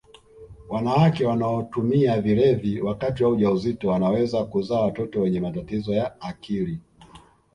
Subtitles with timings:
[0.69, 6.79] wanawake wanaotumia vilevi wakati wa ujauzito wanaweza kuzaa watoto wenye matatizo ya akili